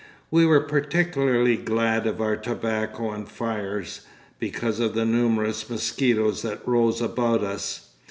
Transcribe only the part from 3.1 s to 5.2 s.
and fires, because of the